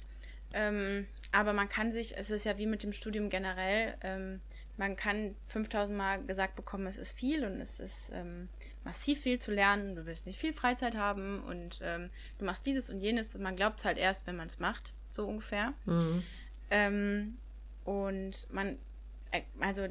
[0.53, 4.39] Ähm, aber man kann sich, es ist ja wie mit dem Studium generell, ähm,
[4.77, 8.47] man kann 5000 Mal gesagt bekommen, es ist viel und es ist ähm,
[8.83, 12.89] massiv viel zu lernen, du wirst nicht viel Freizeit haben und ähm, du machst dieses
[12.89, 15.73] und jenes und man glaubt es halt erst, wenn man es macht, so ungefähr.
[15.85, 16.23] Mhm.
[16.69, 17.37] Ähm,
[17.85, 18.77] und man,
[19.31, 19.87] äh, also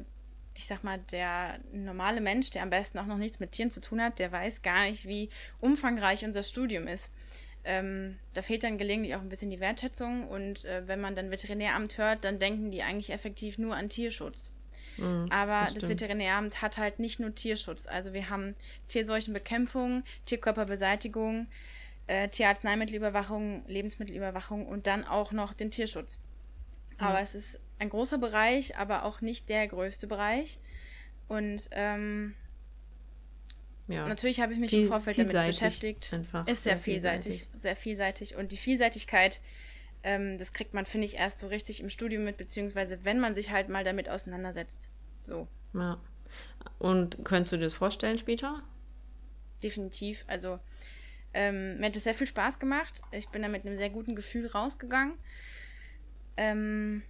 [0.57, 3.81] ich sag mal, der normale Mensch, der am besten auch noch nichts mit Tieren zu
[3.81, 7.11] tun hat, der weiß gar nicht, wie umfangreich unser Studium ist.
[7.63, 11.31] Ähm, da fehlt dann gelegentlich auch ein bisschen die Wertschätzung und äh, wenn man dann
[11.31, 14.51] Veterinäramt hört, dann denken die eigentlich effektiv nur an Tierschutz.
[14.97, 17.85] Mhm, Aber das, das, Veterinäramt hat halt nicht nur Tierschutz.
[17.85, 18.55] Also wir haben
[18.87, 21.47] Tierseuchenbekämpfung, Tierkörperbeseitigung,
[22.07, 26.19] äh, Tierarzneimittelüberwachung, Lebensmittelüberwachung und dann auch noch den Tierschutz.
[26.99, 30.59] Aber es ist ein großer Bereich, aber auch nicht der größte Bereich.
[31.27, 32.33] Und ähm,
[33.87, 34.07] ja.
[34.07, 36.13] natürlich habe ich mich Viel, im Vorfeld damit beschäftigt.
[36.13, 38.35] Einfach, ist sehr, sehr vielseitig, vielseitig, sehr vielseitig.
[38.35, 39.41] Und die Vielseitigkeit
[40.07, 43.35] ähm, das kriegt man, finde ich, erst so richtig im Studium mit, beziehungsweise wenn man
[43.35, 44.89] sich halt mal damit auseinandersetzt.
[45.23, 45.49] So.
[45.73, 45.99] Ja.
[46.79, 48.63] Und könntest du dir das vorstellen später?
[49.63, 50.23] Definitiv.
[50.27, 50.59] Also,
[51.33, 53.01] ähm, mir hat es sehr viel Spaß gemacht.
[53.11, 55.17] Ich bin da mit einem sehr guten Gefühl rausgegangen.
[56.37, 57.03] Ähm,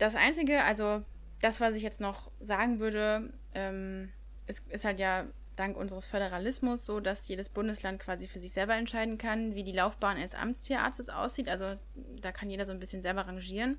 [0.00, 1.04] das Einzige, also
[1.40, 4.08] das, was ich jetzt noch sagen würde, ähm,
[4.46, 8.74] ist, ist halt ja dank unseres Föderalismus so, dass jedes Bundesland quasi für sich selber
[8.76, 11.50] entscheiden kann, wie die Laufbahn eines Amtstierarztes aussieht.
[11.50, 11.76] Also
[12.20, 13.78] da kann jeder so ein bisschen selber rangieren.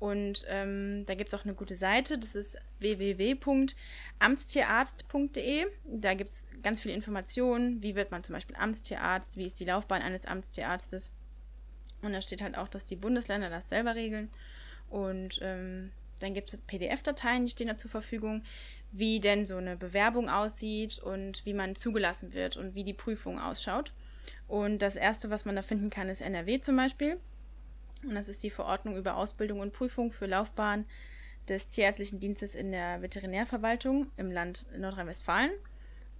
[0.00, 5.66] Und ähm, da gibt es auch eine gute Seite, das ist www.amtstierarzt.de.
[5.84, 9.66] Da gibt es ganz viele Informationen, wie wird man zum Beispiel Amtstierarzt, wie ist die
[9.66, 11.12] Laufbahn eines Amtstierarztes.
[12.02, 14.30] Und da steht halt auch, dass die Bundesländer das selber regeln.
[14.94, 18.44] Und ähm, dann gibt es PDF-Dateien, die stehen da zur Verfügung,
[18.92, 23.40] wie denn so eine Bewerbung aussieht und wie man zugelassen wird und wie die Prüfung
[23.40, 23.92] ausschaut.
[24.46, 27.18] Und das erste, was man da finden kann, ist NRW zum Beispiel.
[28.04, 30.84] Und das ist die Verordnung über Ausbildung und Prüfung für Laufbahn
[31.48, 35.50] des Tierärztlichen Dienstes in der Veterinärverwaltung im Land Nordrhein-Westfalen.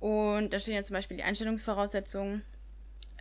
[0.01, 2.43] Und da stehen ja zum Beispiel die Einstellungsvoraussetzungen.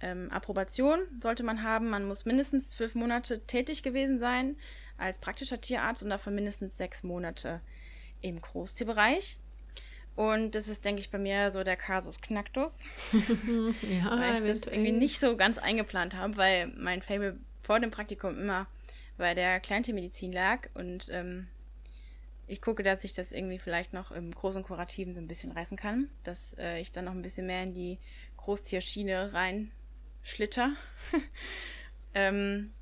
[0.01, 1.91] Ähm, Approbation sollte man haben.
[1.91, 4.55] Man muss mindestens zwölf Monate tätig gewesen sein
[5.03, 7.61] als praktischer Tierarzt und davon mindestens sechs Monate
[8.21, 9.37] im Großtierbereich.
[10.15, 12.79] Und das ist, denke ich, bei mir so der Kasus Knacktus.
[13.11, 17.91] ja, weil ich das irgendwie nicht so ganz eingeplant habe, weil mein Fable vor dem
[17.91, 18.67] Praktikum immer
[19.17, 21.47] bei der Kleintiermedizin lag und ähm,
[22.47, 25.77] ich gucke, dass ich das irgendwie vielleicht noch im großen Kurativen so ein bisschen reißen
[25.77, 27.99] kann, dass äh, ich dann noch ein bisschen mehr in die
[28.37, 29.71] Großtierschiene rein
[30.23, 30.73] schlitter.
[32.13, 32.73] ähm,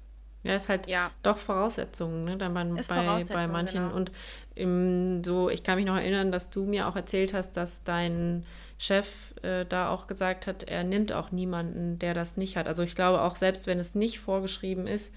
[0.43, 1.12] ja, ist halt ja.
[1.23, 2.38] doch Voraussetzungen, ne?
[2.38, 3.84] Dann bei, bei, manchen.
[3.84, 3.95] Genau.
[3.95, 4.12] Und
[4.56, 8.45] im, so, ich kann mich noch erinnern, dass du mir auch erzählt hast, dass dein
[8.77, 9.08] Chef
[9.43, 12.67] äh, da auch gesagt hat, er nimmt auch niemanden, der das nicht hat.
[12.67, 15.13] Also ich glaube auch, selbst wenn es nicht vorgeschrieben ist,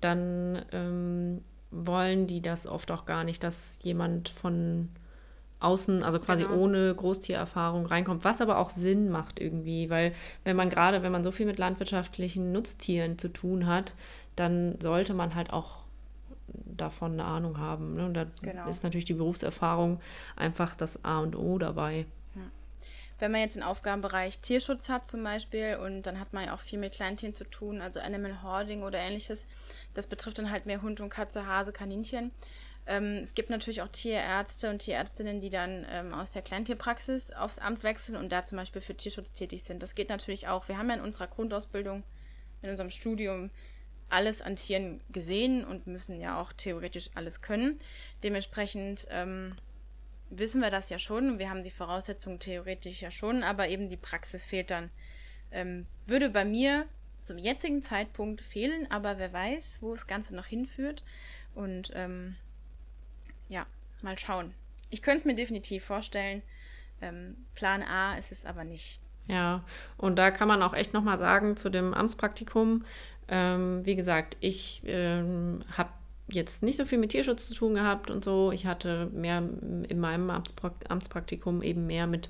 [0.00, 4.88] dann ähm, wollen die das oft auch gar nicht, dass jemand von
[5.60, 6.56] außen, also quasi genau.
[6.56, 10.14] ohne Großtiererfahrung reinkommt, was aber auch Sinn macht irgendwie, weil
[10.44, 13.92] wenn man gerade, wenn man so viel mit landwirtschaftlichen Nutztieren zu tun hat,
[14.38, 15.84] dann sollte man halt auch
[16.46, 17.94] davon eine Ahnung haben.
[17.94, 18.06] Ne?
[18.06, 18.68] Und da genau.
[18.68, 20.00] ist natürlich die Berufserfahrung
[20.36, 22.06] einfach das A und O dabei.
[23.18, 26.60] Wenn man jetzt den Aufgabenbereich Tierschutz hat zum Beispiel und dann hat man ja auch
[26.60, 29.44] viel mit Kleintieren zu tun, also Animal Hoarding oder ähnliches,
[29.94, 32.30] das betrifft dann halt mehr Hund und Katze, Hase, Kaninchen.
[32.86, 37.58] Ähm, es gibt natürlich auch Tierärzte und Tierärztinnen, die dann ähm, aus der Kleintierpraxis aufs
[37.58, 39.82] Amt wechseln und da zum Beispiel für Tierschutz tätig sind.
[39.82, 40.68] Das geht natürlich auch.
[40.68, 42.04] Wir haben ja in unserer Grundausbildung,
[42.62, 43.50] in unserem Studium
[44.10, 47.78] alles an Tieren gesehen und müssen ja auch theoretisch alles können.
[48.22, 49.56] Dementsprechend ähm,
[50.30, 51.38] wissen wir das ja schon.
[51.38, 54.90] Wir haben die Voraussetzungen theoretisch ja schon, aber eben die Praxis fehlt dann.
[55.50, 56.86] Ähm, würde bei mir
[57.22, 61.02] zum jetzigen Zeitpunkt fehlen, aber wer weiß, wo das Ganze noch hinführt.
[61.54, 62.36] Und ähm,
[63.48, 63.66] ja,
[64.02, 64.54] mal schauen.
[64.90, 66.42] Ich könnte es mir definitiv vorstellen.
[67.00, 69.00] Ähm, Plan A ist es aber nicht.
[69.28, 69.62] Ja,
[69.98, 72.84] und da kann man auch echt nochmal sagen zu dem Amtspraktikum,
[73.28, 75.90] ähm, wie gesagt, ich ähm, habe
[76.30, 78.52] jetzt nicht so viel mit Tierschutz zu tun gehabt und so.
[78.52, 79.42] Ich hatte mehr
[79.88, 82.28] in meinem Amtspraktikum eben mehr mit,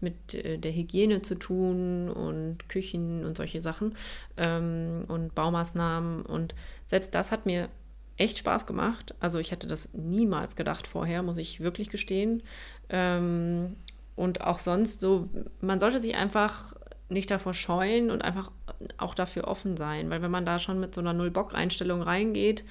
[0.00, 3.96] mit äh, der Hygiene zu tun und Küchen und solche Sachen
[4.36, 6.22] ähm, und Baumaßnahmen.
[6.22, 6.54] Und
[6.86, 7.68] selbst das hat mir
[8.16, 9.14] echt Spaß gemacht.
[9.18, 12.42] Also ich hätte das niemals gedacht vorher, muss ich wirklich gestehen.
[12.88, 13.76] Ähm,
[14.14, 15.28] und auch sonst so,
[15.60, 16.74] man sollte sich einfach
[17.08, 18.52] nicht davor scheuen und einfach
[18.98, 20.10] auch dafür offen sein.
[20.10, 22.64] Weil wenn man da schon mit so einer Null-Bock-Einstellung reingeht,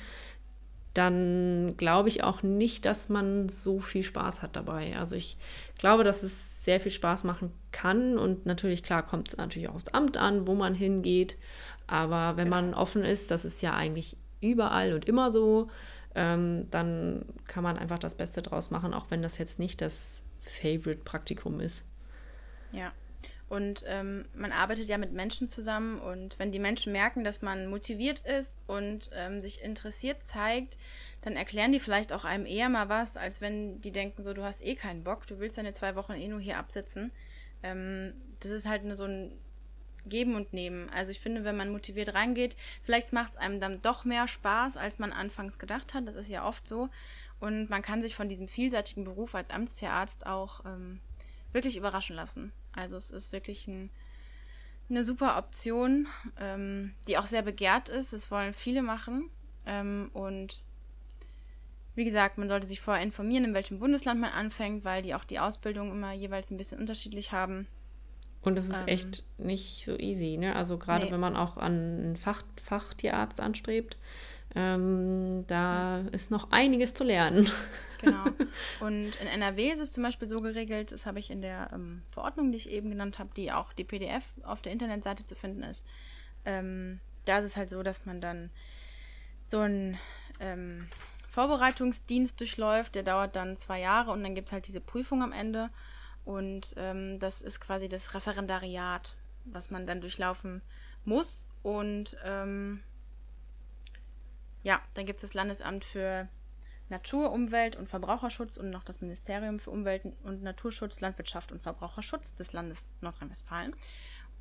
[0.94, 4.98] dann glaube ich auch nicht, dass man so viel Spaß hat dabei.
[4.98, 5.38] Also ich
[5.78, 9.76] glaube, dass es sehr viel Spaß machen kann und natürlich, klar, kommt es natürlich auch
[9.76, 11.38] aufs Amt an, wo man hingeht.
[11.88, 12.62] Aber wenn genau.
[12.62, 15.70] man offen ist, das ist ja eigentlich überall und immer so,
[16.16, 20.24] ähm, dann kann man einfach das Beste draus machen, auch wenn das jetzt nicht das
[20.42, 21.86] Favorite-Praktikum ist.
[22.72, 22.92] Ja,
[23.50, 27.66] und ähm, man arbeitet ja mit Menschen zusammen und wenn die Menschen merken, dass man
[27.66, 30.78] motiviert ist und ähm, sich interessiert zeigt,
[31.22, 34.44] dann erklären die vielleicht auch einem eher mal was, als wenn die denken, so du
[34.44, 37.12] hast eh keinen Bock, du willst deine zwei Wochen eh nur hier absitzen.
[37.64, 39.32] Ähm, das ist halt eine, so ein
[40.06, 40.88] Geben und Nehmen.
[40.92, 44.78] Also ich finde, wenn man motiviert reingeht, vielleicht macht es einem dann doch mehr Spaß,
[44.78, 46.08] als man anfangs gedacht hat.
[46.08, 46.90] Das ist ja oft so.
[47.40, 51.00] Und man kann sich von diesem vielseitigen Beruf als Amtstierarzt auch ähm,
[51.52, 52.52] wirklich überraschen lassen.
[52.80, 53.90] Also es ist wirklich ein,
[54.90, 56.08] eine super Option,
[56.40, 58.14] ähm, die auch sehr begehrt ist.
[58.14, 59.30] Es wollen viele machen.
[59.66, 60.64] Ähm, und
[61.96, 65.26] wie gesagt, man sollte sich vorher informieren, in welchem Bundesland man anfängt, weil die auch
[65.26, 67.68] die Ausbildung immer jeweils ein bisschen unterschiedlich haben.
[68.42, 70.56] Und es ist ähm, echt nicht so easy, ne?
[70.56, 71.12] Also gerade nee.
[71.12, 73.98] wenn man auch an einen Fach, Fachtierarzt anstrebt,
[74.56, 77.50] ähm, da ist noch einiges zu lernen.
[78.02, 78.26] Genau.
[78.80, 82.02] Und in NRW ist es zum Beispiel so geregelt, das habe ich in der ähm,
[82.12, 85.64] Verordnung, die ich eben genannt habe, die auch die PDF auf der Internetseite zu finden
[85.64, 85.86] ist.
[86.46, 88.50] Ähm, da ist es halt so, dass man dann
[89.46, 89.98] so einen
[90.40, 90.88] ähm,
[91.28, 95.32] Vorbereitungsdienst durchläuft, der dauert dann zwei Jahre und dann gibt es halt diese Prüfung am
[95.32, 95.70] Ende.
[96.26, 100.62] Und ähm, das ist quasi das Referendariat, was man dann durchlaufen
[101.06, 101.48] muss.
[101.64, 102.82] Und ähm,
[104.64, 106.28] ja, dann gibt es das Landesamt für
[106.90, 112.36] Natur, Umwelt und Verbraucherschutz und noch das Ministerium für Umwelt und Naturschutz, Landwirtschaft und Verbraucherschutz
[112.36, 113.76] des Landes Nordrhein-Westfalen.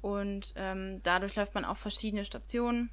[0.01, 2.91] Und ähm, dadurch läuft man auf verschiedene Stationen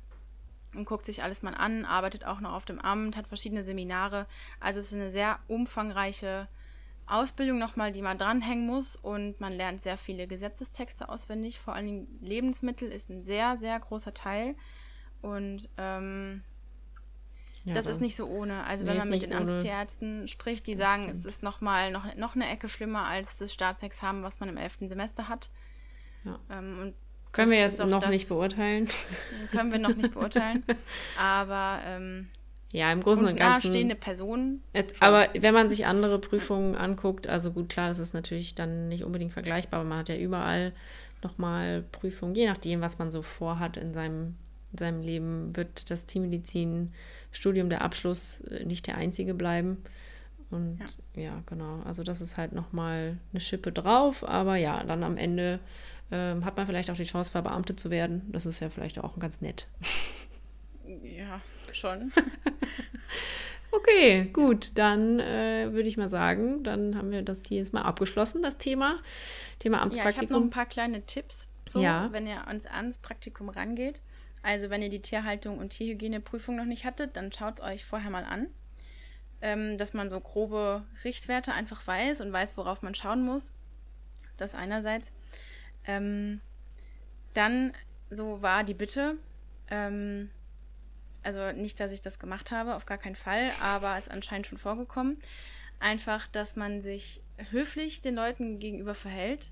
[0.75, 4.27] und guckt sich alles mal an, arbeitet auch noch auf dem Amt, hat verschiedene Seminare.
[4.59, 6.47] Also es ist eine sehr umfangreiche
[7.07, 11.59] Ausbildung nochmal, die man dranhängen muss und man lernt sehr viele Gesetzestexte auswendig.
[11.59, 14.55] Vor allen Dingen Lebensmittel ist ein sehr, sehr großer Teil.
[15.21, 16.43] Und ähm,
[17.65, 18.63] ja, das ist nicht so ohne.
[18.63, 21.19] Also nee, wenn man mit den Amtstierärzten spricht, die sagen, stimmt.
[21.19, 24.77] es ist nochmal noch, noch eine Ecke schlimmer als das Staatsexamen, was man im 11.
[24.87, 25.49] Semester hat.
[26.23, 26.39] Ja.
[26.49, 26.93] Ähm,
[27.31, 28.87] können wir jetzt noch das, nicht beurteilen.
[29.51, 30.63] Können wir noch nicht beurteilen.
[31.19, 32.29] Aber ähm,
[32.71, 33.71] ja, im Großen und Ganzen.
[33.71, 34.63] stehende Personen.
[34.99, 39.03] aber wenn man sich andere Prüfungen anguckt, also gut, klar, das ist natürlich dann nicht
[39.03, 40.73] unbedingt vergleichbar, aber man hat ja überall
[41.23, 44.35] nochmal Prüfungen, je nachdem, was man so vorhat in seinem,
[44.71, 46.05] in seinem Leben, wird das
[47.35, 49.83] Tiermedizin-Studium der Abschluss äh, nicht der einzige bleiben.
[50.51, 50.79] Und
[51.15, 51.23] ja.
[51.23, 51.81] ja, genau.
[51.85, 55.59] Also das ist halt nochmal eine Schippe drauf, aber ja, dann am Ende
[56.11, 58.29] ähm, hat man vielleicht auch die Chance, verbeamtet zu werden.
[58.31, 59.67] Das ist ja vielleicht auch ganz nett.
[61.03, 61.41] Ja,
[61.73, 62.11] schon.
[63.71, 64.71] okay, gut.
[64.75, 68.57] Dann äh, würde ich mal sagen, dann haben wir das hier jetzt mal abgeschlossen, das
[68.57, 68.99] Thema.
[69.59, 70.21] Thema Amtspraktikum.
[70.21, 72.09] Ja, ich habe noch ein paar kleine Tipps, so, ja.
[72.11, 74.01] wenn ihr ans, ans Praktikum rangeht.
[74.45, 78.11] Also wenn ihr die Tierhaltung und Tierhygieneprüfung noch nicht hattet, dann schaut es euch vorher
[78.11, 78.45] mal an.
[79.41, 83.53] Ähm, dass man so grobe Richtwerte einfach weiß und weiß, worauf man schauen muss.
[84.37, 85.11] Das einerseits.
[85.87, 86.41] Ähm,
[87.33, 87.73] dann
[88.11, 89.17] so war die Bitte,
[89.71, 90.29] ähm,
[91.23, 94.45] also nicht, dass ich das gemacht habe, auf gar keinen Fall, aber es ist anscheinend
[94.45, 95.17] schon vorgekommen.
[95.79, 99.47] Einfach, dass man sich höflich den Leuten gegenüber verhält,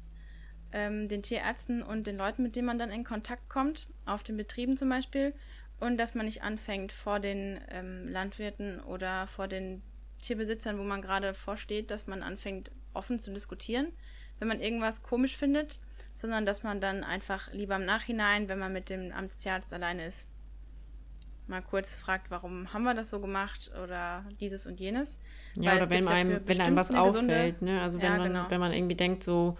[0.74, 4.36] ähm, den Tierärzten und den Leuten, mit denen man dann in Kontakt kommt, auf den
[4.36, 5.34] Betrieben zum Beispiel,
[5.80, 9.82] und dass man nicht anfängt vor den ähm, Landwirten oder vor den
[10.22, 13.88] Tierbesitzern, wo man gerade vorsteht, dass man anfängt offen zu diskutieren,
[14.40, 15.80] wenn man irgendwas komisch findet,
[16.16, 20.26] sondern dass man dann einfach lieber im Nachhinein, wenn man mit dem Amtstierarzt alleine ist,
[21.48, 25.20] mal kurz fragt, warum haben wir das so gemacht oder dieses und jenes.
[25.56, 27.82] Ja, oder wenn einem, wenn einem was auffällt, ne?
[27.82, 28.46] Also wenn ja, man, genau.
[28.50, 29.58] wenn man irgendwie denkt, so,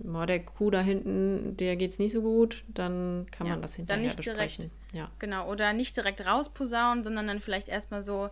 [0.00, 3.74] boah, der Kuh da hinten, der geht's nicht so gut, dann kann ja, man das
[3.74, 4.70] hinterher besprechen.
[4.70, 5.10] Direkt, ja.
[5.18, 8.30] Genau, oder nicht direkt rausposaunen, sondern dann vielleicht erstmal so,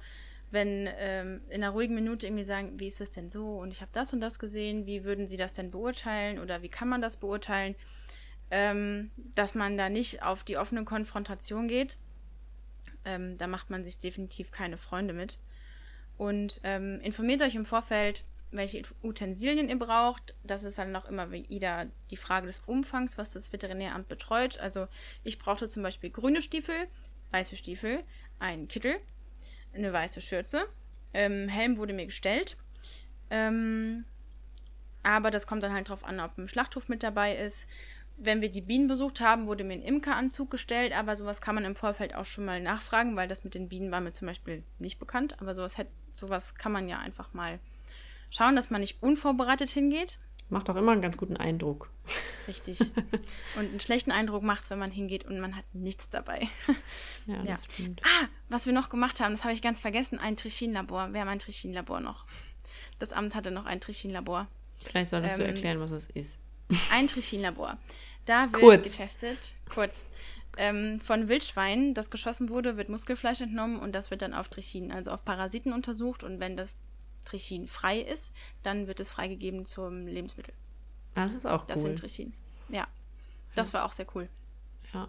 [0.51, 3.81] wenn ähm, in einer ruhigen Minute irgendwie sagen, wie ist das denn so und ich
[3.81, 7.03] habe das und das gesehen, wie würden Sie das denn beurteilen oder wie kann man
[7.03, 7.75] das beurteilen,
[8.51, 11.99] ähm, dass man da nicht auf die offene Konfrontation geht,
[13.05, 15.39] ähm, da macht man sich definitiv keine Freunde mit.
[16.19, 20.35] Und ähm, informiert euch im Vorfeld, welche Utensilien ihr braucht.
[20.43, 24.59] Das ist dann auch immer wieder die Frage des Umfangs, was das Veterinäramt betreut.
[24.59, 24.89] Also
[25.25, 26.89] ich brauchte zum Beispiel grüne Stiefel,
[27.33, 28.03] weiße Stiefel,
[28.39, 28.97] einen Kittel,
[29.75, 30.67] eine weiße Schürze.
[31.13, 32.57] Ähm, Helm wurde mir gestellt.
[33.31, 34.05] Ähm,
[35.03, 37.67] aber das kommt dann halt drauf an, ob ein Schlachthof mit dabei ist
[38.17, 41.65] wenn wir die Bienen besucht haben, wurde mir ein Imkeranzug gestellt, aber sowas kann man
[41.65, 44.65] im Vorfeld auch schon mal nachfragen, weil das mit den Bienen war mir zum Beispiel
[44.79, 45.37] nicht bekannt.
[45.41, 47.59] Aber sowas, hätte, sowas kann man ja einfach mal
[48.37, 50.19] schauen, dass man nicht unvorbereitet hingeht.
[50.49, 51.91] Macht auch immer einen ganz guten Eindruck.
[52.47, 52.79] Richtig.
[53.57, 56.49] Und einen schlechten Eindruck macht es, wenn man hingeht und man hat nichts dabei.
[57.27, 57.59] Ja, das ja.
[57.73, 58.01] stimmt.
[58.05, 61.13] Ah, was wir noch gemacht haben, das habe ich ganz vergessen, ein Trichinlabor.
[61.13, 62.25] Wir haben ein Trichinlabor noch.
[63.01, 64.47] Das Amt hatte noch ein Trichinlabor.
[64.85, 66.39] Vielleicht solltest ähm, du erklären, was es ist.
[66.93, 67.79] Ein Trichinlabor.
[68.27, 68.83] Da wird kurz.
[68.85, 70.05] getestet, kurz,
[70.57, 74.93] ähm, von Wildschweinen, das geschossen wurde, wird Muskelfleisch entnommen und das wird dann auf Trichin,
[74.93, 76.77] also auf Parasiten untersucht und wenn das
[77.27, 80.55] Trichin frei ist, dann wird es freigegeben zum Lebensmittel.
[81.15, 81.67] Das ist auch cool.
[81.69, 82.33] Das sind Trichin.
[82.71, 82.87] Ja.
[83.55, 84.29] Das war auch sehr cool.
[84.93, 85.09] Ja.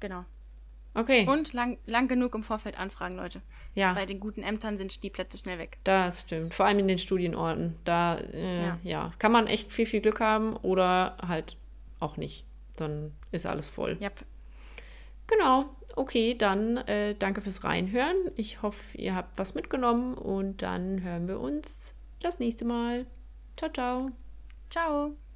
[0.00, 0.24] Genau.
[0.94, 1.26] Okay.
[1.26, 3.40] Und lang, lang genug im Vorfeld anfragen, Leute.
[3.74, 3.94] Ja.
[3.94, 5.78] Bei den guten Ämtern sind die Plätze schnell weg.
[5.84, 6.54] Das stimmt.
[6.54, 7.76] Vor allem in den Studienorten.
[7.84, 8.78] Da äh, ja.
[8.82, 9.12] ja.
[9.18, 11.56] kann man echt viel, viel Glück haben oder halt
[12.00, 12.44] auch nicht.
[12.76, 13.98] Dann ist alles voll.
[14.00, 14.24] Yep.
[15.28, 15.66] Genau.
[15.94, 18.16] Okay, dann äh, danke fürs Reinhören.
[18.36, 23.06] Ich hoffe, ihr habt was mitgenommen und dann hören wir uns das nächste Mal.
[23.56, 24.10] Ciao, ciao.
[24.70, 25.27] Ciao.